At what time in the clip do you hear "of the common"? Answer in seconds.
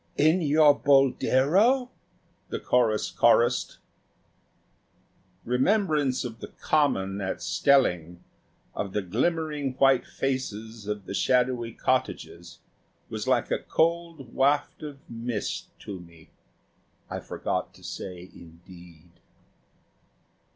6.25-7.21